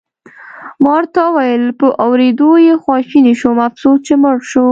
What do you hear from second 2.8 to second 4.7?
خواشینی شوم، افسوس چې مړ شو.